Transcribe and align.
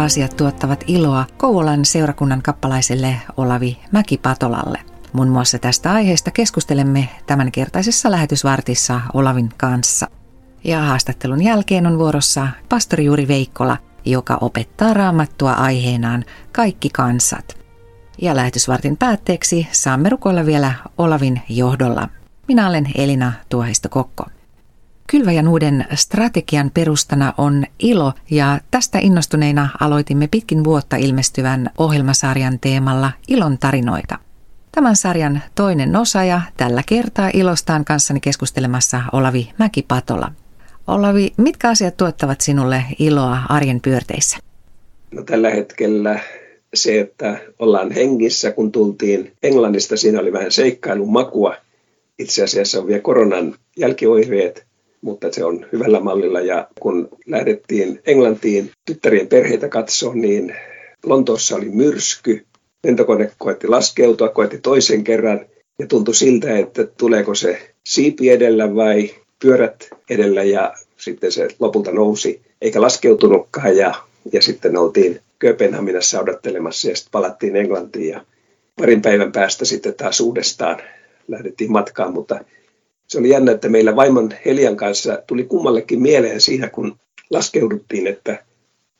Asiat 0.00 0.36
tuottavat 0.36 0.84
iloa 0.86 1.24
Kouvolan 1.36 1.84
seurakunnan 1.84 2.42
kappalaiselle 2.42 3.16
Olavi 3.36 3.78
Mäkipatolalle? 3.92 4.78
Muun 5.12 5.28
muassa 5.28 5.58
tästä 5.58 5.92
aiheesta 5.92 6.30
keskustelemme 6.30 7.08
tämänkertaisessa 7.26 8.10
lähetysvartissa 8.10 9.00
Olavin 9.14 9.48
kanssa. 9.56 10.06
Ja 10.64 10.80
haastattelun 10.80 11.42
jälkeen 11.42 11.86
on 11.86 11.98
vuorossa 11.98 12.48
pastori 12.68 13.04
Juri 13.04 13.28
Veikkola, 13.28 13.76
joka 14.04 14.38
opettaa 14.40 14.94
raamattua 14.94 15.52
aiheenaan 15.52 16.24
Kaikki 16.52 16.90
kansat. 16.90 17.58
Ja 18.22 18.36
lähetysvartin 18.36 18.96
päätteeksi 18.96 19.68
saamme 19.72 20.08
rukoilla 20.08 20.46
vielä 20.46 20.72
Olavin 20.98 21.42
johdolla. 21.48 22.08
Minä 22.48 22.68
olen 22.68 22.86
Elina 22.94 23.32
Tuoheisto-Kokko. 23.48 24.24
Kylväjän 25.10 25.48
uuden 25.48 25.86
strategian 25.94 26.70
perustana 26.74 27.34
on 27.38 27.64
ilo 27.78 28.12
ja 28.30 28.60
tästä 28.70 28.98
innostuneina 28.98 29.68
aloitimme 29.80 30.28
pitkin 30.30 30.64
vuotta 30.64 30.96
ilmestyvän 30.96 31.70
ohjelmasarjan 31.78 32.58
teemalla 32.60 33.12
Ilon 33.28 33.58
tarinoita. 33.58 34.18
Tämän 34.72 34.96
sarjan 34.96 35.42
toinen 35.54 35.96
osa 35.96 36.24
ja 36.24 36.40
tällä 36.56 36.82
kertaa 36.86 37.30
ilostaan 37.34 37.84
kanssani 37.84 38.20
keskustelemassa 38.20 39.02
Olavi 39.12 39.50
Mäkipatola. 39.58 40.32
Olavi, 40.86 41.32
mitkä 41.36 41.68
asiat 41.68 41.96
tuottavat 41.96 42.40
sinulle 42.40 42.84
iloa 42.98 43.38
arjen 43.48 43.80
pyörteissä? 43.80 44.38
No, 45.10 45.22
tällä 45.22 45.50
hetkellä 45.50 46.20
se, 46.74 47.00
että 47.00 47.40
ollaan 47.58 47.90
hengissä, 47.90 48.52
kun 48.52 48.72
tultiin 48.72 49.32
Englannista, 49.42 49.96
siinä 49.96 50.20
oli 50.20 50.32
vähän 50.32 50.52
seikkailun 50.52 51.12
makua. 51.12 51.56
Itse 52.18 52.44
asiassa 52.44 52.78
on 52.78 52.86
vielä 52.86 53.00
koronan 53.00 53.54
jälkioireet, 53.76 54.69
mutta 55.00 55.32
se 55.32 55.44
on 55.44 55.66
hyvällä 55.72 56.00
mallilla. 56.00 56.40
Ja 56.40 56.68
kun 56.80 57.08
lähdettiin 57.26 58.00
Englantiin 58.06 58.70
tyttärien 58.86 59.28
perheitä 59.28 59.68
katsoa, 59.68 60.14
niin 60.14 60.56
Lontoossa 61.04 61.56
oli 61.56 61.68
myrsky. 61.68 62.46
Lentokone 62.84 63.30
koetti 63.38 63.68
laskeutua, 63.68 64.28
koetti 64.28 64.58
toisen 64.58 65.04
kerran 65.04 65.46
ja 65.78 65.86
tuntui 65.86 66.14
siltä, 66.14 66.58
että 66.58 66.84
tuleeko 66.84 67.34
se 67.34 67.74
siipi 67.86 68.30
edellä 68.30 68.74
vai 68.74 69.10
pyörät 69.42 69.88
edellä 70.10 70.42
ja 70.42 70.74
sitten 70.96 71.32
se 71.32 71.48
lopulta 71.60 71.92
nousi 71.92 72.40
eikä 72.62 72.80
laskeutunutkaan 72.80 73.76
ja, 73.76 73.94
ja 74.32 74.42
sitten 74.42 74.76
oltiin 74.76 75.20
Kööpenhaminassa 75.38 76.20
odottelemassa 76.20 76.88
ja 76.88 76.96
sitten 76.96 77.10
palattiin 77.12 77.56
Englantiin 77.56 78.08
ja 78.08 78.24
parin 78.76 79.02
päivän 79.02 79.32
päästä 79.32 79.64
sitten 79.64 79.94
taas 79.94 80.20
uudestaan 80.20 80.78
lähdettiin 81.28 81.72
matkaan, 81.72 82.12
mutta 82.12 82.44
se 83.10 83.18
oli 83.18 83.28
jännä, 83.28 83.52
että 83.52 83.68
meillä 83.68 83.96
vaimon 83.96 84.30
Helian 84.46 84.76
kanssa 84.76 85.22
tuli 85.26 85.44
kummallekin 85.44 86.02
mieleen 86.02 86.40
siinä, 86.40 86.68
kun 86.68 86.96
laskeuduttiin, 87.30 88.06
että, 88.06 88.44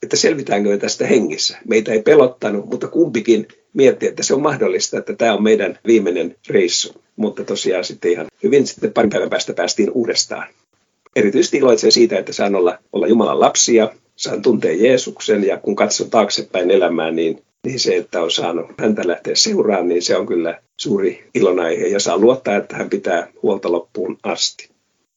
että 0.02 0.16
selvitäänkö 0.16 0.68
me 0.68 0.78
tästä 0.78 1.06
hengissä. 1.06 1.58
Meitä 1.68 1.92
ei 1.92 2.02
pelottanut, 2.02 2.70
mutta 2.70 2.88
kumpikin 2.88 3.48
mietti, 3.72 4.06
että 4.06 4.22
se 4.22 4.34
on 4.34 4.42
mahdollista, 4.42 4.98
että 4.98 5.16
tämä 5.16 5.34
on 5.34 5.42
meidän 5.42 5.78
viimeinen 5.86 6.36
reissu. 6.48 7.02
Mutta 7.16 7.44
tosiaan 7.44 7.84
sitten 7.84 8.10
ihan 8.10 8.26
hyvin 8.42 8.66
sitten 8.66 8.92
parin 8.92 9.10
päivän 9.10 9.30
päästä 9.30 9.52
päästiin 9.52 9.90
uudestaan. 9.90 10.46
Erityisesti 11.16 11.56
iloitsen 11.56 11.92
siitä, 11.92 12.18
että 12.18 12.32
saan 12.32 12.54
olla, 12.54 12.78
olla 12.92 13.06
Jumalan 13.06 13.40
lapsia, 13.40 13.88
saan 14.16 14.42
tuntea 14.42 14.72
Jeesuksen 14.72 15.44
ja 15.44 15.56
kun 15.56 15.76
katson 15.76 16.10
taaksepäin 16.10 16.70
elämään, 16.70 17.16
niin, 17.16 17.42
niin 17.66 17.80
se, 17.80 17.96
että 17.96 18.22
on 18.22 18.30
saanut 18.30 18.66
häntä 18.78 19.02
lähteä 19.06 19.34
seuraan, 19.34 19.88
niin 19.88 20.02
se 20.02 20.16
on 20.16 20.26
kyllä 20.26 20.60
suuri 20.76 21.28
ilonaihe 21.34 21.86
ja 21.86 22.00
saa 22.00 22.18
luottaa, 22.18 22.56
että 22.56 22.76
hän 22.76 22.90
pitää 22.90 23.28
huolta 23.42 23.72
loppuun 23.72 24.18
asti. 24.22 24.70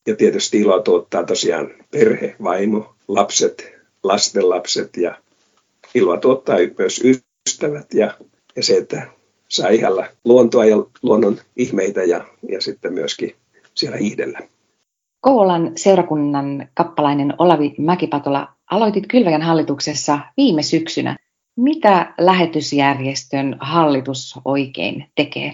Ja 0.08 0.16
tietysti 0.16 0.60
iloa 0.60 0.82
tuottaa 0.82 1.24
tosiaan 1.24 1.72
perhe, 1.92 2.36
vaimo, 2.44 2.96
lapset, 3.08 3.74
lastenlapset 4.04 4.98
ja 4.98 5.18
iloa 5.96 6.18
tuottaa 6.18 6.58
myös 6.78 7.02
ystävät 7.04 7.94
ja, 7.94 8.18
ja 8.56 8.64
se, 8.64 8.78
että 8.78 9.08
saa 9.48 9.70
ihalla 9.70 10.06
luontoa 10.26 10.66
ja 10.66 10.78
luonnon 11.02 11.38
ihmeitä 11.56 12.04
ja, 12.04 12.26
ja 12.50 12.62
sitten 12.62 12.94
myöskin 12.94 13.36
siellä 13.76 13.98
hiidellä. 13.98 14.40
Kouvolan 15.22 15.72
seurakunnan 15.76 16.68
kappalainen 16.74 17.34
Olavi 17.38 17.74
Mäkipatola 17.78 18.48
aloitit 18.72 19.08
Kylväjän 19.08 19.42
hallituksessa 19.42 20.20
viime 20.38 20.64
syksynä. 20.64 21.18
Mitä 21.56 22.14
lähetysjärjestön 22.18 23.58
hallitus 23.60 24.36
oikein 24.46 25.06
tekee? 25.16 25.52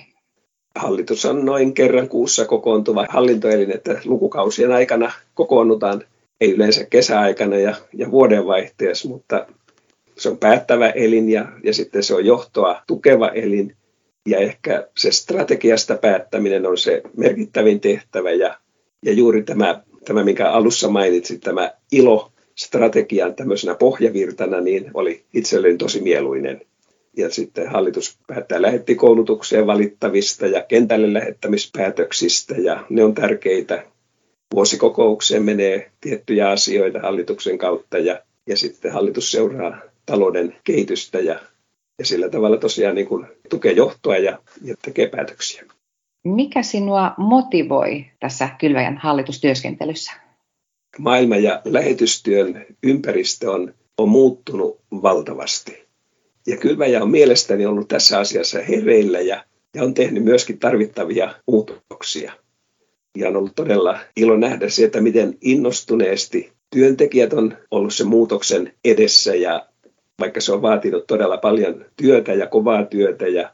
Hallitus 0.75 1.25
on 1.25 1.45
noin 1.45 1.73
kerran 1.73 2.09
kuussa 2.09 2.45
kokoontuva 2.45 3.05
hallintoelin, 3.09 3.71
että 3.71 4.01
lukukausien 4.05 4.71
aikana 4.71 5.11
kokoonnutaan, 5.33 6.03
ei 6.41 6.51
yleensä 6.51 6.85
kesäaikana 6.85 7.57
ja, 7.57 7.75
ja 7.93 8.11
vuodenvaihteessa, 8.11 9.09
mutta 9.09 9.45
se 10.17 10.29
on 10.29 10.37
päättävä 10.37 10.89
elin 10.89 11.29
ja, 11.29 11.45
ja 11.63 11.73
sitten 11.73 12.03
se 12.03 12.15
on 12.15 12.25
johtoa 12.25 12.81
tukeva 12.87 13.27
elin. 13.27 13.75
Ja 14.27 14.37
ehkä 14.37 14.87
se 14.97 15.11
strategiasta 15.11 15.95
päättäminen 15.95 16.65
on 16.65 16.77
se 16.77 17.01
merkittävin 17.17 17.79
tehtävä 17.79 18.31
ja, 18.31 18.57
ja 19.05 19.13
juuri 19.13 19.43
tämä, 19.43 19.83
tämä, 20.05 20.23
minkä 20.23 20.51
alussa 20.51 20.89
mainitsit, 20.89 21.41
tämä 21.41 21.71
ilo 21.91 22.31
strategian 22.59 23.35
tämmöisenä 23.35 23.75
pohjavirtana, 23.75 24.61
niin 24.61 24.91
oli 24.93 25.23
itselleni 25.33 25.77
tosi 25.77 26.01
mieluinen. 26.01 26.61
Ja 27.17 27.29
sitten 27.29 27.67
hallitus 27.69 28.17
päättää 28.27 28.61
lähettikoulutukseen 28.61 29.67
valittavista 29.67 30.47
ja 30.47 30.63
kentälle 30.63 31.13
lähettämispäätöksistä, 31.13 32.55
ja 32.55 32.85
ne 32.89 33.03
on 33.03 33.13
tärkeitä. 33.13 33.83
Vuosikokoukseen 34.53 35.43
menee 35.43 35.91
tiettyjä 36.01 36.49
asioita 36.49 36.99
hallituksen 36.99 37.57
kautta, 37.57 37.97
ja, 37.97 38.19
ja 38.47 38.57
sitten 38.57 38.91
hallitus 38.91 39.31
seuraa 39.31 39.81
talouden 40.05 40.55
kehitystä, 40.63 41.19
ja, 41.19 41.39
ja 41.99 42.05
sillä 42.05 42.29
tavalla 42.29 42.57
tosiaan 42.57 42.95
niin 42.95 43.07
kuin 43.07 43.25
tukee 43.49 43.71
johtoa 43.71 44.17
ja, 44.17 44.39
ja 44.63 44.75
tekee 44.81 45.07
päätöksiä. 45.07 45.63
Mikä 46.23 46.63
sinua 46.63 47.13
motivoi 47.17 48.05
tässä 48.19 48.49
Kylväjän 48.59 48.97
hallitustyöskentelyssä? 48.97 50.28
Maailma- 50.97 51.37
ja 51.37 51.61
lähetystyön 51.65 52.65
ympäristö 52.83 53.51
on, 53.51 53.73
on 53.97 54.09
muuttunut 54.09 54.81
valtavasti. 54.91 55.89
Ja 56.47 56.57
Kylväjä 56.57 57.03
on 57.03 57.11
mielestäni 57.11 57.65
ollut 57.65 57.87
tässä 57.87 58.19
asiassa 58.19 58.59
hereillä 58.59 59.19
ja, 59.19 59.43
ja 59.73 59.83
on 59.83 59.93
tehnyt 59.93 60.23
myöskin 60.23 60.59
tarvittavia 60.59 61.35
muutoksia. 61.47 62.33
Ja 63.17 63.27
on 63.27 63.35
ollut 63.35 63.55
todella 63.55 63.99
ilo 64.15 64.37
nähdä 64.37 64.69
se, 64.69 64.83
että 64.83 65.01
miten 65.01 65.37
innostuneesti 65.41 66.51
työntekijät 66.69 67.33
on 67.33 67.57
ollut 67.71 67.93
sen 67.93 68.07
muutoksen 68.07 68.73
edessä 68.85 69.35
ja 69.35 69.69
vaikka 70.19 70.41
se 70.41 70.51
on 70.51 70.61
vaatinut 70.61 71.07
todella 71.07 71.37
paljon 71.37 71.85
työtä 71.95 72.33
ja 72.33 72.47
kovaa 72.47 72.85
työtä 72.85 73.27
ja, 73.27 73.51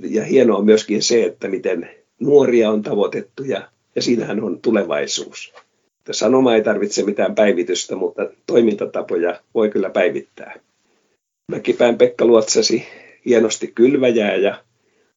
ja 0.00 0.24
hienoa 0.24 0.58
on 0.58 0.64
myöskin 0.64 1.02
se, 1.02 1.24
että 1.24 1.48
miten 1.48 1.90
nuoria 2.20 2.70
on 2.70 2.82
tavoitettu 2.82 3.44
ja, 3.44 3.68
ja 3.96 4.02
siinähän 4.02 4.42
on 4.42 4.60
tulevaisuus. 4.60 5.54
Sanoma 6.12 6.54
ei 6.54 6.62
tarvitse 6.62 7.02
mitään 7.02 7.34
päivitystä, 7.34 7.96
mutta 7.96 8.22
toimintatapoja 8.46 9.40
voi 9.54 9.70
kyllä 9.70 9.90
päivittää. 9.90 10.54
Mäkipään 11.52 11.98
Pekka 11.98 12.24
luotsasi 12.24 12.86
hienosti 13.26 13.72
kylväjää 13.74 14.36
ja 14.36 14.62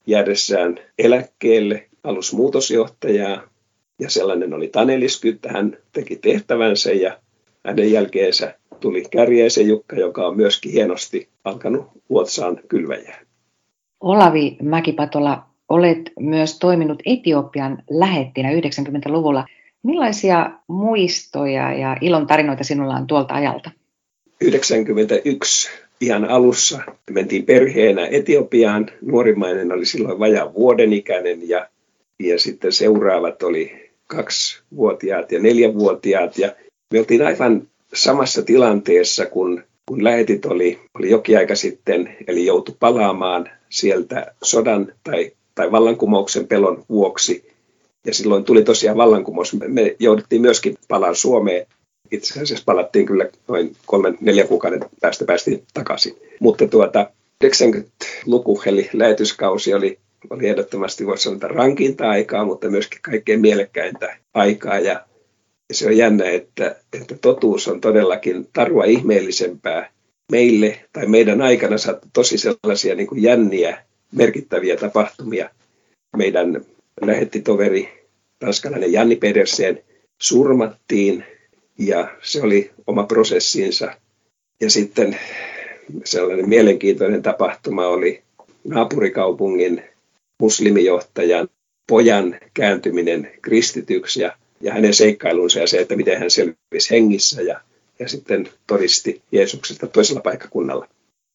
jäädessään 0.07 0.79
eläkkeelle 0.99 1.87
alusmuutosjohtajaa. 2.03 3.41
Ja 3.99 4.09
sellainen 4.09 4.53
oli 4.53 4.67
Tanelis 4.67 5.21
että 5.25 5.49
hän 5.49 5.77
teki 5.91 6.15
tehtävänsä 6.15 6.91
ja 6.91 7.17
hänen 7.65 7.91
jälkeensä 7.91 8.55
tuli 8.79 9.03
Kärjäisen 9.11 9.67
Jukka, 9.67 9.95
joka 9.95 10.27
on 10.27 10.37
myöskin 10.37 10.71
hienosti 10.71 11.29
alkanut 11.43 11.87
luotsaan 12.09 12.59
kylväjää. 12.67 13.19
Olavi 13.99 14.57
Mäkipatola, 14.61 15.43
olet 15.69 16.11
myös 16.19 16.59
toiminut 16.59 16.99
Etiopian 17.05 17.83
lähettinä 17.89 18.49
90-luvulla. 18.51 19.45
Millaisia 19.83 20.51
muistoja 20.67 21.73
ja 21.73 21.97
ilon 22.01 22.27
tarinoita 22.27 22.63
sinulla 22.63 22.95
on 22.95 23.07
tuolta 23.07 23.33
ajalta? 23.33 23.71
91 24.41 25.69
ihan 26.01 26.25
alussa 26.25 26.79
mentiin 27.11 27.45
perheenä 27.45 28.07
Etiopiaan. 28.11 28.89
Nuorimmainen 29.01 29.71
oli 29.71 29.85
silloin 29.85 30.19
vajaa 30.19 30.53
vuoden 30.53 30.93
ikäinen 30.93 31.49
ja, 31.49 31.67
ja 32.19 32.39
sitten 32.39 32.71
seuraavat 32.71 33.43
oli 33.43 33.91
kaksivuotiaat 34.07 35.31
ja 35.31 35.39
neljävuotiaat. 35.39 36.37
Ja 36.37 36.55
me 36.93 36.99
oltiin 36.99 37.25
aivan 37.25 37.67
samassa 37.93 38.41
tilanteessa, 38.41 39.25
kun, 39.25 39.63
kun 39.85 40.03
lähetit 40.03 40.45
oli, 40.45 40.79
oli 40.99 41.09
jokin 41.09 41.37
aika 41.37 41.55
sitten, 41.55 42.15
eli 42.27 42.45
joutui 42.45 42.75
palaamaan 42.79 43.49
sieltä 43.69 44.33
sodan 44.43 44.93
tai, 45.03 45.31
tai 45.55 45.71
vallankumouksen 45.71 46.47
pelon 46.47 46.83
vuoksi 46.89 47.56
ja 48.07 48.13
silloin 48.13 48.43
tuli 48.43 48.63
tosiaan 48.63 48.97
vallankumous. 48.97 49.55
Me 49.67 49.95
jouduttiin 49.99 50.41
myöskin 50.41 50.75
palaan 50.87 51.15
Suomeen. 51.15 51.67
Itse 52.11 52.41
asiassa 52.41 52.63
palattiin 52.65 53.05
kyllä 53.05 53.29
noin 53.47 53.75
kolmen, 53.85 54.17
neljä 54.21 54.47
kuukauden 54.47 54.79
päästä 55.01 55.25
päästiin 55.25 55.63
takaisin. 55.73 56.17
Mutta 56.39 56.67
tuota, 56.67 57.09
90-luku 57.45 58.61
eli 58.65 58.89
lähetyskausi 58.93 59.73
oli, 59.73 59.99
oli 60.29 60.47
ehdottomasti 60.47 61.05
voisi 61.05 61.23
sanoa 61.23 61.39
rankinta 61.47 62.09
aikaa, 62.09 62.45
mutta 62.45 62.69
myöskin 62.69 62.99
kaikkein 63.01 63.41
mielekkäintä 63.41 64.17
aikaa. 64.33 64.79
Ja, 64.79 65.05
se 65.73 65.87
on 65.87 65.97
jännä, 65.97 66.25
että, 66.29 66.75
että 66.93 67.15
totuus 67.21 67.67
on 67.67 67.81
todellakin 67.81 68.47
tarua 68.53 68.83
ihmeellisempää 68.83 69.89
meille 70.31 70.79
tai 70.93 71.05
meidän 71.05 71.41
aikana 71.41 71.77
sattui 71.77 72.09
tosi 72.13 72.37
sellaisia 72.37 72.95
niin 72.95 73.07
kuin 73.07 73.23
jänniä, 73.23 73.83
merkittäviä 74.11 74.75
tapahtumia. 74.75 75.49
Meidän 76.17 76.65
lähettitoveri, 77.01 77.96
tanskalainen 78.39 78.93
Janni 78.93 79.15
Pedersen, 79.15 79.83
surmattiin 80.21 81.23
ja 81.77 82.17
se 82.21 82.41
oli 82.41 82.71
oma 82.87 83.03
prosessinsa. 83.03 83.91
Ja 84.61 84.69
sitten 84.69 85.19
sellainen 86.03 86.49
mielenkiintoinen 86.49 87.21
tapahtuma 87.23 87.87
oli 87.87 88.23
naapurikaupungin 88.63 89.83
muslimijohtajan 90.41 91.47
pojan 91.87 92.39
kääntyminen 92.53 93.31
kristityksi 93.41 94.21
ja, 94.21 94.37
ja 94.61 94.73
hänen 94.73 94.93
seikkailunsa 94.93 95.59
ja 95.59 95.67
se, 95.67 95.79
että 95.79 95.95
miten 95.95 96.19
hän 96.19 96.31
selvisi 96.31 96.91
hengissä 96.91 97.41
ja, 97.41 97.61
ja 97.99 98.09
sitten 98.09 98.49
todisti 98.67 99.21
Jeesuksesta 99.31 99.87
toisella 99.87 100.21
paikkakunnalla. 100.21 100.87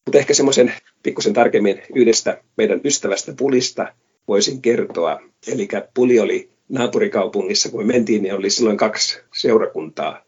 Mutta 0.05 0.19
ehkä 0.19 0.33
semmoisen 0.33 0.73
pikkusen 1.03 1.33
tarkemmin 1.33 1.81
yhdestä 1.95 2.41
meidän 2.57 2.81
ystävästä 2.85 3.33
Pulista 3.37 3.93
voisin 4.27 4.61
kertoa. 4.61 5.21
Eli 5.47 5.67
Puli 5.93 6.19
oli 6.19 6.49
naapurikaupungissa, 6.73 7.69
kun 7.69 7.85
me 7.85 7.93
mentiin, 7.93 8.23
niin 8.23 8.33
oli 8.33 8.49
silloin 8.49 8.77
kaksi 8.77 9.19
seurakuntaa. 9.33 10.25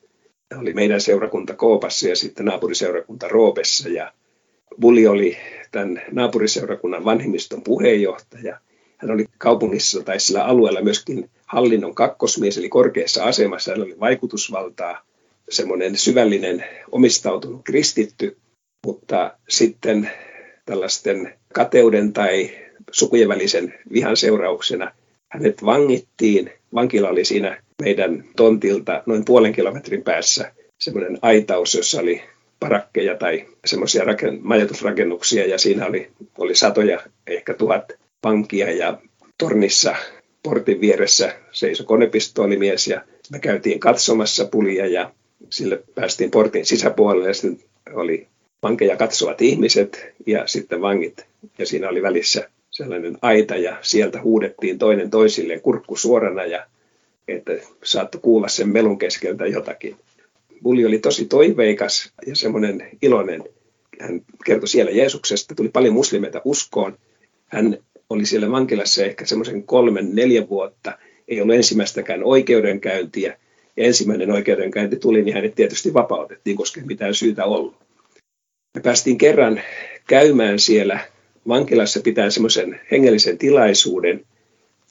Oli 0.59 0.73
meidän 0.73 1.01
seurakunta 1.01 1.53
Koopassa 1.53 2.09
ja 2.09 2.15
sitten 2.15 2.45
naapuriseurakunta 2.45 3.27
Roopessa. 3.27 3.89
Ja 3.89 4.13
Bulli 4.81 5.07
oli 5.07 5.37
tämän 5.71 6.01
naapuriseurakunnan 6.11 7.05
vanhimmiston 7.05 7.61
puheenjohtaja. 7.63 8.59
Hän 8.97 9.11
oli 9.11 9.25
kaupungissa 9.37 10.03
tai 10.03 10.19
sillä 10.19 10.43
alueella 10.43 10.81
myöskin 10.81 11.29
hallinnon 11.45 11.95
kakkosmies, 11.95 12.57
eli 12.57 12.69
korkeassa 12.69 13.23
asemassa. 13.23 13.71
Hän 13.71 13.81
oli 13.81 13.99
vaikutusvaltaa, 13.99 15.01
semmoinen 15.49 15.97
syvällinen 15.97 16.65
omistautunut 16.91 17.61
kristitty, 17.63 18.37
mutta 18.85 19.37
sitten 19.49 20.11
tällaisten 20.65 21.33
kateuden 21.53 22.13
tai 22.13 22.51
sukujen 22.91 23.29
välisen 23.29 23.73
vihan 23.93 24.17
seurauksena 24.17 24.91
hänet 25.35 25.65
vangittiin. 25.65 26.51
Vankila 26.73 27.09
oli 27.09 27.25
siinä 27.25 27.61
meidän 27.81 28.23
tontilta 28.35 29.03
noin 29.05 29.25
puolen 29.25 29.53
kilometrin 29.53 30.03
päässä 30.03 30.51
semmoinen 30.79 31.17
aitaus, 31.21 31.75
jossa 31.75 32.01
oli 32.01 32.21
parakkeja 32.59 33.17
tai 33.17 33.45
semmoisia 33.65 34.03
raken, 34.03 34.39
majoitusrakennuksia 34.41 35.45
ja 35.45 35.57
siinä 35.57 35.85
oli, 35.85 36.11
oli 36.37 36.55
satoja, 36.55 36.99
ehkä 37.27 37.53
tuhat 37.53 37.93
vankia 38.23 38.71
ja 38.71 38.99
tornissa 39.37 39.95
portin 40.43 40.81
vieressä 40.81 41.35
seisoi 41.51 41.85
konepistoolimies 41.85 42.87
ja 42.87 43.01
me 43.31 43.39
käytiin 43.39 43.79
katsomassa 43.79 44.45
pulia 44.45 44.87
ja 44.87 45.11
sille 45.49 45.83
päästiin 45.95 46.31
portin 46.31 46.65
sisäpuolelle 46.65 47.27
ja 47.27 47.33
sitten 47.33 47.67
oli 47.93 48.27
vankeja 48.63 48.97
katsovat 48.97 49.41
ihmiset 49.41 50.13
ja 50.25 50.47
sitten 50.47 50.81
vangit 50.81 51.25
ja 51.57 51.65
siinä 51.65 51.89
oli 51.89 52.01
välissä 52.01 52.49
sellainen 52.75 53.17
aita 53.21 53.55
ja 53.55 53.77
sieltä 53.81 54.21
huudettiin 54.21 54.79
toinen 54.79 55.09
toisilleen 55.09 55.61
kurkku 55.61 55.95
suorana 55.95 56.45
ja 56.45 56.65
että 57.27 57.51
saattoi 57.83 58.21
kuulla 58.21 58.47
sen 58.47 58.69
melun 58.69 58.99
keskeltä 58.99 59.45
jotakin. 59.45 59.95
Bulli 60.63 60.85
oli 60.85 60.99
tosi 60.99 61.25
toiveikas 61.25 62.13
ja 62.27 62.35
semmoinen 62.35 62.89
iloinen. 63.01 63.43
Hän 63.99 64.21
kertoi 64.45 64.67
siellä 64.67 64.91
Jeesuksesta, 64.91 65.55
tuli 65.55 65.69
paljon 65.69 65.93
muslimeita 65.93 66.41
uskoon. 66.45 66.97
Hän 67.45 67.77
oli 68.09 68.25
siellä 68.25 68.51
vankilassa 68.51 69.05
ehkä 69.05 69.25
semmoisen 69.25 69.63
kolmen, 69.63 70.15
neljä 70.15 70.49
vuotta. 70.49 70.97
Ei 71.27 71.41
ollut 71.41 71.55
ensimmäistäkään 71.55 72.23
oikeudenkäyntiä. 72.23 73.37
Ja 73.77 73.85
ensimmäinen 73.85 74.31
oikeudenkäynti 74.31 74.95
tuli, 74.95 75.23
niin 75.23 75.35
hänet 75.35 75.55
tietysti 75.55 75.93
vapautettiin, 75.93 76.57
koska 76.57 76.81
ei 76.81 76.87
mitään 76.87 77.15
syytä 77.15 77.45
ollut. 77.45 77.75
Me 78.73 78.81
päästiin 78.81 79.17
kerran 79.17 79.61
käymään 80.07 80.59
siellä 80.59 81.14
vankilassa 81.47 81.99
pitää 81.99 82.29
semmoisen 82.29 82.81
hengellisen 82.91 83.37
tilaisuuden. 83.37 84.25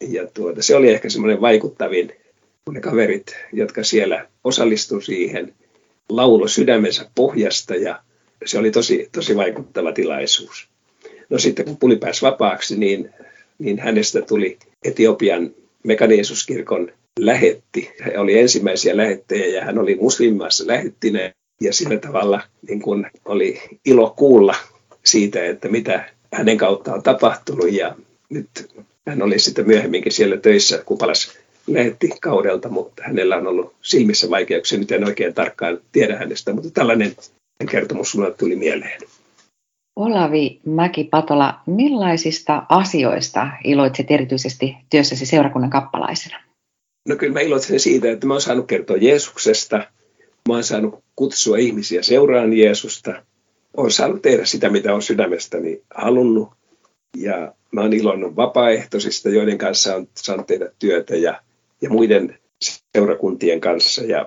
Ja 0.09 0.27
tuota, 0.35 0.63
se 0.63 0.77
oli 0.77 0.91
ehkä 0.91 1.11
semmoinen 1.11 1.41
vaikuttavin, 1.41 2.13
kun 2.65 2.75
ne 2.75 2.81
kaverit, 2.81 3.37
jotka 3.53 3.85
siellä 3.85 4.27
osallistu 4.45 5.01
siihen, 5.01 5.55
laulo 6.09 6.49
sydämensä 6.49 7.11
pohjasta 7.15 7.75
ja 7.75 8.03
se 8.45 8.59
oli 8.59 8.71
tosi, 8.71 9.09
tosi 9.13 9.37
vaikuttava 9.37 9.93
tilaisuus. 9.93 10.69
No 11.31 11.39
sitten 11.39 11.65
kun 11.65 11.77
Puli 11.77 11.97
pääsi 11.97 12.23
vapaaksi, 12.23 12.77
niin, 12.77 13.11
niin 13.59 13.79
hänestä 13.79 14.23
tuli 14.23 14.59
Etiopian 14.85 15.51
mekaneesuskirkon 15.85 16.93
lähetti. 17.19 17.91
Hän 18.01 18.19
oli 18.19 18.39
ensimmäisiä 18.39 18.97
lähettejä 18.97 19.47
ja 19.47 19.65
hän 19.65 19.79
oli 19.79 19.95
muslimimaassa 19.95 20.67
lähettineen 20.67 21.35
ja 21.61 21.73
sillä 21.73 21.99
tavalla 21.99 22.43
niin 22.69 22.81
kun 22.81 23.07
oli 23.25 23.61
ilo 23.85 24.15
kuulla 24.17 24.55
siitä, 25.05 25.45
että 25.45 25.69
mitä 25.69 26.14
hänen 26.35 26.57
kauttaan 26.57 27.03
tapahtunut 27.03 27.73
ja 27.73 27.97
nyt 28.29 28.49
hän 29.07 29.23
oli 29.23 29.39
sitten 29.39 29.67
myöhemminkin 29.67 30.13
siellä 30.13 30.37
töissä 30.37 30.83
Kupalas 30.87 31.39
lähetti 31.67 32.11
kaudelta, 32.21 32.69
mutta 32.69 33.03
hänellä 33.07 33.37
on 33.37 33.47
ollut 33.47 33.75
silmissä 33.83 34.31
vaikeuksia, 34.31 34.79
nyt 34.79 34.93
en 34.93 35.05
oikein 35.05 35.35
tarkkaan 35.35 35.79
tiedä 35.93 36.17
hänestä, 36.17 36.53
mutta 36.53 36.71
tällainen 36.71 37.17
kertomus 37.71 38.11
sinulle 38.11 38.35
tuli 38.35 38.57
mieleen. 38.57 39.01
Olavi 39.97 40.61
Mäki-Patola, 40.67 41.55
millaisista 41.67 42.63
asioista 42.69 43.49
iloitset 43.65 44.11
erityisesti 44.11 44.77
työssäsi 44.91 45.27
seurakunnan 45.27 45.71
kappalaisena? 45.71 46.41
No 47.09 47.17
kyllä 47.17 47.33
mä 47.33 47.41
iloitsen 47.41 47.81
siitä, 47.81 48.11
että 48.11 48.27
mä 48.27 48.35
oon 48.35 48.41
saanut 48.41 48.67
kertoa 48.67 48.97
Jeesuksesta, 48.97 49.77
mä 50.49 50.55
oon 50.55 50.65
saanut 50.65 51.05
kutsua 51.17 51.57
ihmisiä 51.57 52.03
seuraan 52.03 52.53
Jeesusta, 52.53 53.23
olen 53.77 53.91
saanut 53.91 54.23
tehdä 54.23 54.45
sitä, 54.45 54.71
mitä 54.71 54.91
olen 54.91 55.03
sydämestäni 55.03 55.83
halunnut. 55.95 56.49
Ja 57.17 57.55
mä 57.73 57.81
olen 57.81 57.93
ilonnut 57.93 58.37
vapaaehtoisista, 58.37 59.29
joiden 59.29 59.59
kanssa 59.59 59.97
on 59.97 60.09
saanut 60.17 60.47
tehdä 60.47 60.71
työtä 60.79 61.17
ja, 61.17 61.41
ja 61.81 61.91
muiden 61.91 62.39
seurakuntien 62.97 63.61
kanssa. 63.61 64.03
Ja 64.03 64.27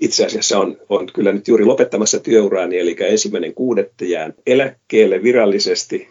itse 0.00 0.26
asiassa 0.26 0.58
on, 0.58 0.76
on 0.88 1.06
kyllä 1.12 1.32
nyt 1.32 1.48
juuri 1.48 1.64
lopettamassa 1.64 2.20
työuraani, 2.20 2.78
eli 2.78 2.96
ensimmäinen 3.00 3.54
kuudetta 3.54 4.04
jään 4.04 4.34
eläkkeelle 4.46 5.22
virallisesti. 5.22 6.08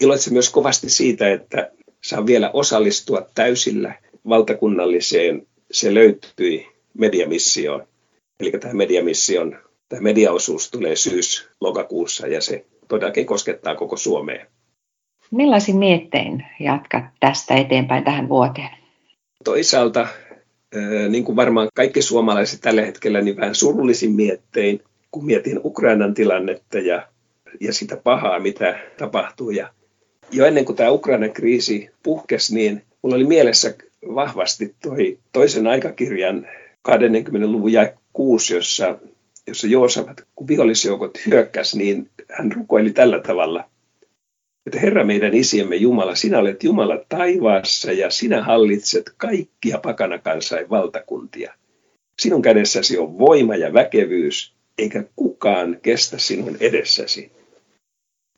Iloitsen 0.00 0.32
myös 0.32 0.50
kovasti 0.50 0.90
siitä, 0.90 1.32
että 1.32 1.70
saan 2.04 2.26
vielä 2.26 2.50
osallistua 2.52 3.28
täysillä 3.34 3.94
valtakunnalliseen. 4.28 5.46
Se 5.70 5.94
löytyi 5.94 6.66
mediamissioon. 6.94 7.86
Eli 8.40 8.50
tämä 8.50 8.74
mediamission 8.74 9.58
tämä 9.88 10.02
mediaosuus 10.02 10.70
tulee 10.70 10.96
syys-lokakuussa 10.96 12.26
ja 12.26 12.40
se 12.40 12.64
todellakin 12.88 13.26
koskettaa 13.26 13.74
koko 13.74 13.96
Suomea. 13.96 14.46
Millaisin 15.30 15.76
miettein 15.76 16.46
jatkat 16.60 17.04
tästä 17.20 17.54
eteenpäin 17.54 18.04
tähän 18.04 18.28
vuoteen? 18.28 18.70
Toisaalta, 19.44 20.08
niin 21.08 21.24
kuin 21.24 21.36
varmaan 21.36 21.68
kaikki 21.74 22.02
suomalaiset 22.02 22.60
tällä 22.60 22.82
hetkellä, 22.82 23.20
niin 23.20 23.36
vähän 23.36 23.54
surullisin 23.54 24.12
miettein, 24.12 24.82
kun 25.10 25.26
mietin 25.26 25.60
Ukrainan 25.64 26.14
tilannetta 26.14 26.78
ja, 26.78 27.08
ja 27.60 27.72
sitä 27.72 27.96
pahaa, 27.96 28.40
mitä 28.40 28.78
tapahtuu. 28.98 29.50
Ja 29.50 29.68
jo 30.30 30.46
ennen 30.46 30.64
kuin 30.64 30.76
tämä 30.76 30.90
Ukrainan 30.90 31.32
kriisi 31.32 31.90
puhkesi, 32.02 32.54
niin 32.54 32.82
mulla 33.02 33.16
oli 33.16 33.24
mielessä 33.24 33.74
vahvasti 34.14 34.74
toi 34.82 35.18
toisen 35.32 35.66
aikakirjan 35.66 36.46
20-luvun 36.88 37.72
ja 37.72 37.92
6, 38.12 38.54
jossa 38.54 38.98
jossa 39.48 39.66
Joosafat, 39.66 40.26
kun 40.34 40.48
vihollisjoukot 40.48 41.18
hyökkäs, 41.26 41.74
niin 41.74 42.10
hän 42.30 42.52
rukoili 42.52 42.90
tällä 42.90 43.20
tavalla, 43.20 43.64
että 44.66 44.80
Herra 44.80 45.04
meidän 45.04 45.34
isiemme 45.34 45.76
Jumala, 45.76 46.14
sinä 46.14 46.38
olet 46.38 46.64
Jumala 46.64 47.04
taivaassa 47.08 47.92
ja 47.92 48.10
sinä 48.10 48.42
hallitset 48.42 49.12
kaikkia 49.16 49.78
pakana 49.78 50.18
kansain 50.18 50.70
valtakuntia. 50.70 51.54
Sinun 52.18 52.42
kädessäsi 52.42 52.98
on 52.98 53.18
voima 53.18 53.56
ja 53.56 53.72
väkevyys, 53.72 54.54
eikä 54.78 55.04
kukaan 55.16 55.78
kestä 55.82 56.18
sinun 56.18 56.56
edessäsi. 56.60 57.32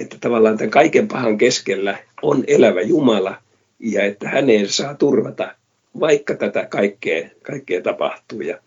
Että 0.00 0.16
tavallaan 0.20 0.56
tämän 0.56 0.70
kaiken 0.70 1.08
pahan 1.08 1.38
keskellä 1.38 1.98
on 2.22 2.44
elävä 2.46 2.80
Jumala 2.80 3.42
ja 3.78 4.04
että 4.04 4.28
häneen 4.28 4.68
saa 4.68 4.94
turvata, 4.94 5.54
vaikka 6.00 6.34
tätä 6.34 6.66
kaikkea, 6.66 7.30
kaikkea 7.42 7.82
tapahtuu. 7.82 8.40
Ja 8.40 8.58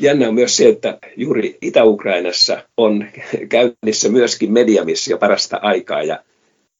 Jännä 0.00 0.28
on 0.28 0.34
myös 0.34 0.56
se, 0.56 0.68
että 0.68 0.98
juuri 1.16 1.58
Itä-Ukrainassa 1.62 2.62
on 2.76 3.06
käynnissä 3.48 4.08
myöskin 4.08 4.52
mediamissio 4.52 5.18
parasta 5.18 5.58
aikaa 5.62 6.02
ja, 6.02 6.24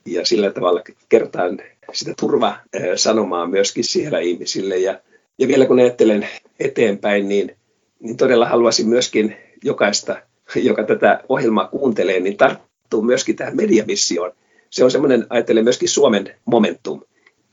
ja 0.06 0.26
sillä 0.26 0.50
tavalla 0.50 0.82
kertaan 1.08 1.58
sitä 1.92 2.14
turvasanomaa 2.20 3.46
myöskin 3.46 3.84
siellä 3.84 4.18
ihmisille. 4.18 4.78
Ja, 4.78 5.00
ja 5.38 5.48
vielä 5.48 5.66
kun 5.66 5.78
ajattelen 5.78 6.28
eteenpäin, 6.60 7.28
niin, 7.28 7.56
niin 8.00 8.16
todella 8.16 8.46
haluaisin 8.46 8.88
myöskin 8.88 9.36
jokaista, 9.64 10.22
joka 10.56 10.84
tätä 10.84 11.20
ohjelmaa 11.28 11.68
kuuntelee, 11.68 12.20
niin 12.20 12.36
tarttuu 12.36 13.02
myöskin 13.02 13.36
tähän 13.36 13.56
mediamissioon. 13.56 14.32
Se 14.70 14.84
on 14.84 14.90
semmoinen, 14.90 15.26
ajattelen 15.30 15.64
myöskin 15.64 15.88
Suomen 15.88 16.34
momentum, 16.44 17.02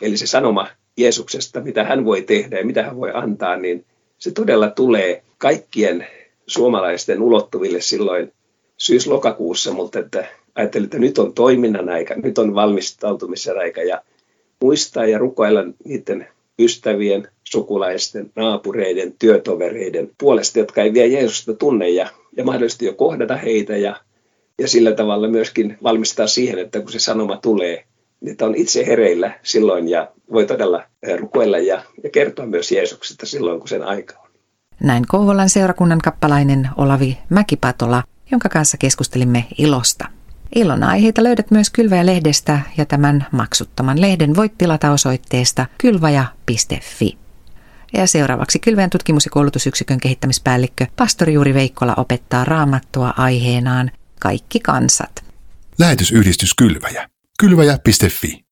eli 0.02 0.18
se 0.18 0.28
sanoma 0.28 0.68
Jeesuksesta, 0.98 1.62
mitä 1.62 1.84
hän 1.84 2.06
voi 2.06 2.22
tehdä 2.22 2.60
ja 2.60 2.66
mitä 2.66 2.84
hän 2.84 2.98
voi 2.98 3.12
antaa, 3.14 3.58
niin 3.58 3.86
se 4.18 4.32
todella 4.32 4.70
tulee 4.70 5.24
kaikkien 5.38 6.08
suomalaisten 6.48 7.22
ulottuville 7.22 7.82
silloin, 7.82 8.34
syys-lokakuussa, 8.78 9.72
mutta 9.72 10.00
että 10.00 10.26
ajattelin, 10.56 10.86
että 10.86 11.00
nyt 11.00 11.18
on 11.18 11.34
toiminnan 11.34 11.90
aika, 11.90 12.16
nyt 12.16 12.38
on 12.38 12.56
valmistautumisen 12.56 13.58
aika 13.58 13.84
ja 13.84 14.02
muistaa 14.62 15.06
ja 15.06 15.18
rukoilla 15.18 15.64
niiden 15.86 16.28
ystävien, 16.60 17.28
sukulaisten, 17.44 18.32
naapureiden, 18.36 19.14
työtovereiden 19.20 20.12
puolesta, 20.18 20.60
jotka 20.60 20.82
ei 20.82 20.94
vielä 20.94 21.14
Jeesusta 21.14 21.54
tunne 21.54 21.90
ja, 21.90 22.10
ja 22.38 22.44
mahdollisesti 22.44 22.86
jo 22.86 22.94
kohdata 22.94 23.36
heitä 23.36 23.78
ja, 23.78 24.02
ja 24.60 24.68
sillä 24.68 24.92
tavalla 24.92 25.28
myöskin 25.28 25.78
valmistaa 25.84 26.28
siihen, 26.28 26.60
että 26.60 26.80
kun 26.80 26.92
se 26.92 27.00
sanoma 27.00 27.38
tulee, 27.38 27.84
että 28.26 28.46
on 28.46 28.56
itse 28.56 28.86
hereillä 28.86 29.40
silloin 29.44 29.90
ja 29.90 30.12
voi 30.32 30.46
todella 30.46 30.84
eh, 31.04 31.20
rukoilla 31.20 31.58
ja, 31.58 31.84
ja 32.04 32.10
kertoa 32.10 32.46
myös 32.46 32.72
Jeesuksesta 32.72 33.26
silloin, 33.26 33.60
kun 33.60 33.68
sen 33.68 33.84
aika 33.84 34.20
on. 34.20 34.30
Näin 34.84 35.08
Kouvolan 35.08 35.50
seurakunnan 35.50 36.00
kappalainen 36.00 36.70
Olavi 36.78 37.18
Mäkipatola, 37.30 38.04
jonka 38.32 38.50
kanssa 38.50 38.78
keskustelimme 38.78 39.46
ilosta. 39.58 40.06
Ilon 40.56 40.84
aiheita 40.84 41.24
löydät 41.24 41.52
myös 41.52 41.70
Kylväjä-lehdestä 41.70 42.60
ja 42.78 42.86
tämän 42.86 43.26
maksuttoman 43.32 44.02
lehden 44.02 44.36
voit 44.36 44.58
tilata 44.58 44.92
osoitteesta 44.92 45.66
kylvaja.fi. 45.78 47.18
Ja 47.94 48.08
seuraavaksi 48.08 48.60
Kylväjän 48.60 48.90
tutkimus- 48.90 49.26
ja 49.26 49.32
koulutusyksikön 49.32 50.00
kehittämispäällikkö 50.00 50.86
pastori 50.96 51.34
Juuri 51.34 51.54
Veikkola 51.54 51.94
opettaa 51.98 52.46
raamattua 52.46 53.14
aiheenaan 53.18 53.92
Kaikki 54.20 54.60
kansat. 54.60 55.24
Lähetysyhdistys 55.80 56.54
Kylväjä. 56.54 57.10
Kylväjä.fi. 57.40 58.46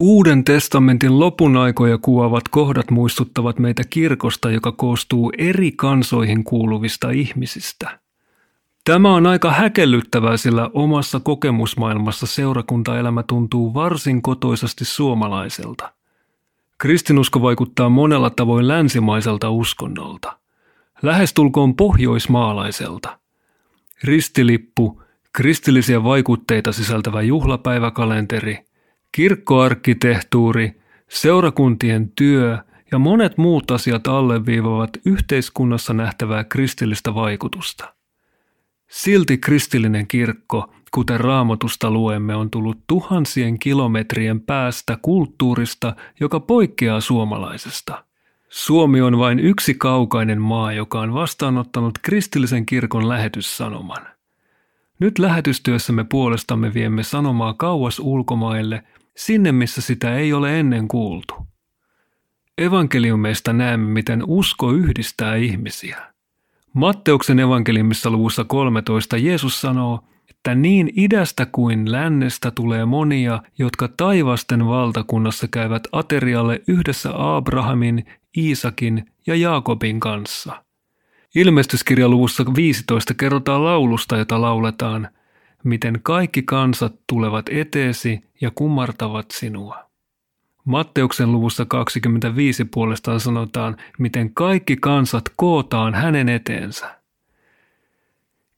Uuden 0.00 0.44
testamentin 0.44 1.20
lopun 1.20 1.56
aikoja 1.56 1.98
kuvaavat 1.98 2.48
kohdat 2.48 2.90
muistuttavat 2.90 3.58
meitä 3.58 3.82
kirkosta, 3.90 4.50
joka 4.50 4.72
koostuu 4.72 5.32
eri 5.38 5.72
kansoihin 5.72 6.44
kuuluvista 6.44 7.10
ihmisistä– 7.10 7.98
Tämä 8.84 9.14
on 9.14 9.26
aika 9.26 9.52
häkellyttävää, 9.52 10.36
sillä 10.36 10.70
omassa 10.74 11.20
kokemusmaailmassa 11.20 12.26
seurakuntaelämä 12.26 13.22
tuntuu 13.22 13.74
varsin 13.74 14.22
kotoisasti 14.22 14.84
suomalaiselta. 14.84 15.92
Kristinusko 16.78 17.42
vaikuttaa 17.42 17.88
monella 17.88 18.30
tavoin 18.30 18.68
länsimaiselta 18.68 19.50
uskonnolta. 19.50 20.38
Lähestulkoon 21.02 21.76
pohjoismaalaiselta. 21.76 23.18
Ristilippu, 24.04 25.01
kristillisiä 25.32 26.04
vaikutteita 26.04 26.72
sisältävä 26.72 27.22
juhlapäiväkalenteri, 27.22 28.58
kirkkoarkkitehtuuri, 29.12 30.80
seurakuntien 31.08 32.12
työ 32.16 32.58
ja 32.92 32.98
monet 32.98 33.38
muut 33.38 33.70
asiat 33.70 34.06
alleviivavat 34.06 34.90
yhteiskunnassa 35.04 35.92
nähtävää 35.92 36.44
kristillistä 36.44 37.14
vaikutusta– 37.14 37.92
Silti 38.92 39.38
kristillinen 39.38 40.06
kirkko, 40.06 40.74
kuten 40.90 41.20
raamatusta 41.20 41.90
luemme, 41.90 42.34
on 42.34 42.50
tullut 42.50 42.78
tuhansien 42.86 43.58
kilometrien 43.58 44.40
päästä 44.40 44.98
kulttuurista, 45.02 45.96
joka 46.20 46.40
poikkeaa 46.40 47.00
suomalaisesta. 47.00 48.04
Suomi 48.48 49.00
on 49.00 49.18
vain 49.18 49.38
yksi 49.38 49.74
kaukainen 49.74 50.40
maa, 50.40 50.72
joka 50.72 51.00
on 51.00 51.14
vastaanottanut 51.14 51.98
kristillisen 52.02 52.66
kirkon 52.66 53.08
lähetyssanoman. 53.08 54.06
Nyt 55.02 55.18
lähetystyössämme 55.18 56.04
puolestamme 56.04 56.74
viemme 56.74 57.02
sanomaa 57.02 57.54
kauas 57.54 57.98
ulkomaille, 58.00 58.82
sinne 59.16 59.52
missä 59.52 59.80
sitä 59.80 60.14
ei 60.14 60.32
ole 60.32 60.60
ennen 60.60 60.88
kuultu. 60.88 61.34
Evankeliumeista 62.58 63.52
näemme, 63.52 63.86
miten 63.86 64.22
usko 64.26 64.72
yhdistää 64.72 65.36
ihmisiä. 65.36 66.02
Matteuksen 66.74 67.38
evankeliumissa 67.38 68.10
luvussa 68.10 68.44
13 68.44 69.16
Jeesus 69.16 69.60
sanoo, 69.60 70.04
että 70.30 70.54
niin 70.54 70.92
idästä 70.96 71.46
kuin 71.46 71.92
lännestä 71.92 72.50
tulee 72.50 72.84
monia, 72.84 73.42
jotka 73.58 73.88
taivasten 73.88 74.66
valtakunnassa 74.66 75.48
käyvät 75.48 75.82
aterialle 75.92 76.62
yhdessä 76.68 77.10
Abrahamin, 77.14 78.04
Iisakin 78.36 79.06
ja 79.26 79.36
Jaakobin 79.36 80.00
kanssa. 80.00 80.64
Ilmestyskirjaluvussa 81.34 82.44
15 82.56 83.14
kerrotaan 83.14 83.64
laulusta, 83.64 84.16
jota 84.16 84.40
lauletaan, 84.40 85.08
miten 85.64 86.00
kaikki 86.02 86.42
kansat 86.42 86.94
tulevat 87.06 87.46
eteesi 87.48 88.20
ja 88.40 88.50
kummartavat 88.54 89.30
sinua. 89.30 89.84
Matteuksen 90.64 91.32
luvussa 91.32 91.64
25 91.64 92.64
puolestaan 92.64 93.20
sanotaan, 93.20 93.76
miten 93.98 94.34
kaikki 94.34 94.76
kansat 94.76 95.24
kootaan 95.36 95.94
hänen 95.94 96.28
eteensä. 96.28 96.98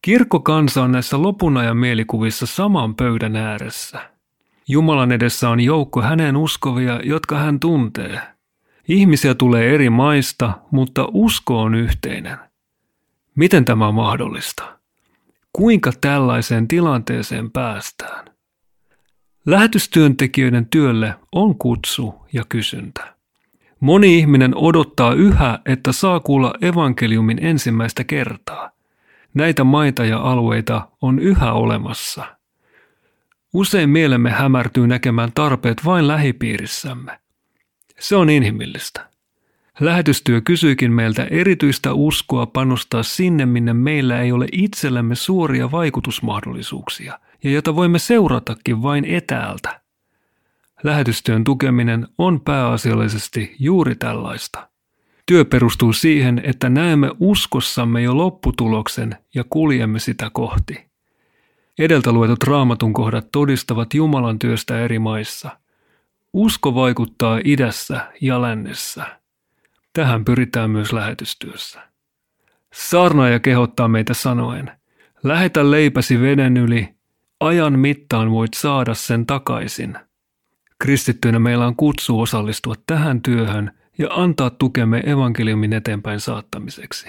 Kirkkokansa 0.02 0.82
on 0.82 0.92
näissä 0.92 1.22
lopun 1.22 1.56
ajan 1.56 1.76
mielikuvissa 1.76 2.46
saman 2.46 2.94
pöydän 2.94 3.36
ääressä. 3.36 4.10
Jumalan 4.68 5.12
edessä 5.12 5.48
on 5.50 5.60
joukko 5.60 6.02
hänen 6.02 6.36
uskovia, 6.36 7.00
jotka 7.04 7.38
hän 7.38 7.60
tuntee. 7.60 8.20
Ihmisiä 8.88 9.34
tulee 9.34 9.74
eri 9.74 9.90
maista, 9.90 10.52
mutta 10.70 11.08
usko 11.12 11.60
on 11.60 11.74
yhteinen. 11.74 12.38
Miten 13.34 13.64
tämä 13.64 13.88
on 13.88 13.94
mahdollista? 13.94 14.78
Kuinka 15.52 15.92
tällaiseen 16.00 16.68
tilanteeseen 16.68 17.50
päästään? 17.50 18.24
Lähetystyöntekijöiden 19.46 20.66
työlle 20.66 21.14
on 21.32 21.58
kutsu 21.58 22.14
ja 22.32 22.44
kysyntä. 22.48 23.14
Moni 23.80 24.18
ihminen 24.18 24.56
odottaa 24.56 25.12
yhä, 25.12 25.58
että 25.66 25.92
saa 25.92 26.20
kuulla 26.20 26.54
evankeliumin 26.60 27.44
ensimmäistä 27.44 28.04
kertaa. 28.04 28.70
Näitä 29.34 29.64
maita 29.64 30.04
ja 30.04 30.18
alueita 30.18 30.88
on 31.02 31.18
yhä 31.18 31.52
olemassa. 31.52 32.36
Usein 33.54 33.90
mielemme 33.90 34.30
hämärtyy 34.30 34.86
näkemään 34.86 35.32
tarpeet 35.34 35.84
vain 35.84 36.08
lähipiirissämme. 36.08 37.18
Se 37.98 38.16
on 38.16 38.30
inhimillistä. 38.30 39.13
Lähetystyö 39.80 40.40
kysyikin 40.40 40.92
meiltä 40.92 41.24
erityistä 41.24 41.92
uskoa 41.92 42.46
panostaa 42.46 43.02
sinne, 43.02 43.46
minne 43.46 43.72
meillä 43.72 44.20
ei 44.20 44.32
ole 44.32 44.46
itsellämme 44.52 45.14
suoria 45.14 45.70
vaikutusmahdollisuuksia– 45.70 47.18
ja 47.44 47.50
jota 47.50 47.76
voimme 47.76 47.98
seuratakin 47.98 48.82
vain 48.82 49.04
etäältä. 49.04 49.80
Lähetystyön 50.82 51.44
tukeminen 51.44 52.08
on 52.18 52.40
pääasiallisesti 52.40 53.56
juuri 53.58 53.94
tällaista. 53.94 54.68
Työ 55.26 55.44
perustuu 55.44 55.92
siihen, 55.92 56.40
että 56.44 56.68
näemme 56.68 57.10
uskossamme 57.20 58.02
jo 58.02 58.16
lopputuloksen 58.16 59.16
ja 59.34 59.44
kuljemme 59.50 59.98
sitä 59.98 60.30
kohti. 60.32 60.86
Edeltä 61.78 62.12
luetut 62.12 62.42
raamatun 62.42 62.92
kohdat 62.92 63.28
todistavat 63.32 63.94
Jumalan 63.94 64.38
työstä 64.38 64.80
eri 64.80 64.98
maissa. 64.98 65.50
Usko 66.32 66.74
vaikuttaa 66.74 67.40
idässä 67.44 68.12
ja 68.20 68.42
lännessä. 68.42 69.20
Tähän 69.94 70.24
pyritään 70.24 70.70
myös 70.70 70.92
lähetystyössä. 70.92 71.80
Saarnaaja 72.74 73.40
kehottaa 73.40 73.88
meitä 73.88 74.14
sanoen, 74.14 74.70
lähetä 75.22 75.70
leipäsi 75.70 76.20
veden 76.20 76.56
yli 76.56 76.94
Ajan 77.40 77.78
mittaan 77.78 78.30
voit 78.30 78.54
saada 78.54 78.94
sen 78.94 79.26
takaisin. 79.26 79.98
Kristittyinä 80.78 81.38
meillä 81.38 81.66
on 81.66 81.76
kutsu 81.76 82.20
osallistua 82.20 82.74
tähän 82.86 83.22
työhön 83.22 83.70
ja 83.98 84.08
antaa 84.10 84.50
tukemme 84.50 85.02
evankeliumin 85.06 85.72
eteenpäin 85.72 86.20
saattamiseksi. 86.20 87.08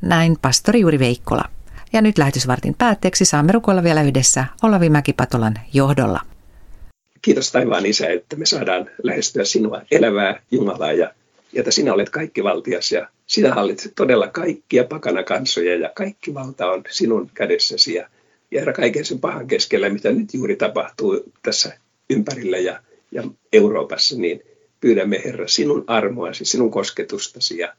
Näin 0.00 0.36
pastori 0.42 0.80
Juuri 0.80 0.98
Veikkola. 0.98 1.44
Ja 1.92 2.02
nyt 2.02 2.18
lähetysvartin 2.18 2.74
päätteeksi 2.78 3.24
saamme 3.24 3.52
rukoilla 3.52 3.82
vielä 3.82 4.02
yhdessä 4.02 4.44
Olavi 4.62 4.90
Mäkipatolan 4.90 5.54
johdolla. 5.72 6.20
Kiitos 7.22 7.52
taivaan 7.52 7.86
Isä, 7.86 8.06
että 8.08 8.36
me 8.36 8.46
saadaan 8.46 8.86
lähestyä 9.02 9.44
sinua 9.44 9.82
elävää 9.90 10.42
Jumalaa 10.50 10.92
ja, 10.92 11.10
että 11.54 11.70
sinä 11.70 11.94
olet 11.94 12.10
kaikki 12.10 12.44
valtias 12.44 12.92
ja 12.92 13.08
sinä 13.26 13.54
hallitset 13.54 13.92
todella 13.96 14.28
kaikkia 14.28 14.84
pakana 14.84 15.22
kansoja 15.22 15.76
ja 15.76 15.90
kaikki 15.94 16.34
valta 16.34 16.70
on 16.70 16.82
sinun 16.90 17.30
kädessäsi 17.34 17.94
ja 17.94 18.08
ja 18.50 18.60
herra 18.60 18.72
kaiken 18.72 19.04
sen 19.04 19.20
pahan 19.20 19.46
keskellä, 19.46 19.88
mitä 19.88 20.12
nyt 20.12 20.34
juuri 20.34 20.56
tapahtuu 20.56 21.24
tässä 21.42 21.78
ympärillä 22.10 22.58
ja, 22.58 22.82
ja 23.12 23.22
Euroopassa, 23.52 24.16
niin 24.16 24.42
pyydämme 24.80 25.22
Herra 25.24 25.48
sinun 25.48 25.84
armoasi, 25.86 26.44
sinun 26.44 26.70
kosketustasi 26.70 27.58
ja, 27.58 27.74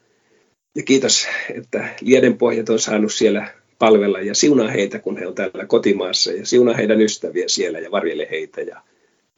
ja 0.75 0.83
kiitos, 0.83 1.27
että 1.53 1.89
lieden 2.01 2.37
pohjat 2.37 2.69
on 2.69 2.79
saanut 2.79 3.13
siellä 3.13 3.53
palvella 3.79 4.19
ja 4.19 4.35
siunaa 4.35 4.67
heitä, 4.67 4.99
kun 4.99 5.17
he 5.17 5.27
on 5.27 5.35
täällä 5.35 5.65
kotimaassa 5.65 6.31
ja 6.31 6.45
siunaa 6.45 6.75
heidän 6.75 7.01
ystäviä 7.01 7.47
siellä 7.47 7.79
ja 7.79 7.91
varjele 7.91 8.27
heitä 8.31 8.61
ja, 8.61 8.81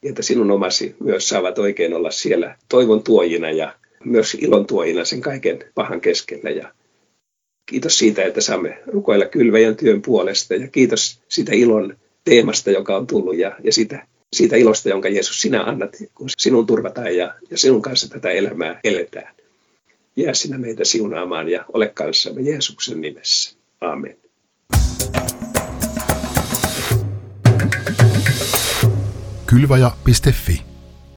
ja 0.02 0.10
että 0.10 0.22
sinun 0.22 0.50
omasi 0.50 0.96
myös 1.00 1.28
saavat 1.28 1.58
oikein 1.58 1.94
olla 1.94 2.10
siellä 2.10 2.56
toivon 2.68 3.02
tuojina 3.02 3.50
ja 3.50 3.74
myös 4.04 4.34
ilon 4.34 4.66
tuojina 4.66 5.04
sen 5.04 5.20
kaiken 5.20 5.58
pahan 5.74 6.00
keskellä. 6.00 6.50
Ja 6.50 6.72
kiitos 7.66 7.98
siitä, 7.98 8.24
että 8.24 8.40
saamme 8.40 8.82
rukoilla 8.86 9.26
kylväjän 9.26 9.76
työn 9.76 10.02
puolesta 10.02 10.54
ja 10.54 10.68
kiitos 10.68 11.22
siitä 11.28 11.52
ilon 11.54 11.96
teemasta, 12.24 12.70
joka 12.70 12.96
on 12.96 13.06
tullut 13.06 13.36
ja, 13.36 13.56
ja 13.64 13.72
siitä, 13.72 14.06
siitä 14.32 14.56
ilosta, 14.56 14.88
jonka 14.88 15.08
Jeesus 15.08 15.40
sinä 15.40 15.62
annat, 15.62 15.96
kun 16.14 16.28
sinun 16.38 16.66
turvataan 16.66 17.16
ja, 17.16 17.34
ja 17.50 17.58
sinun 17.58 17.82
kanssa 17.82 18.08
tätä 18.08 18.30
elämää 18.30 18.80
eletään. 18.84 19.34
Jää 20.16 20.34
sinä 20.34 20.58
meitä 20.58 20.84
siunaamaan 20.84 21.48
ja 21.48 21.64
ole 21.72 21.88
kanssamme 21.88 22.40
Jeesuksen 22.40 23.00
nimessä. 23.00 23.56
Aamen. 23.80 24.16
Kylvaja.fi 29.46 30.71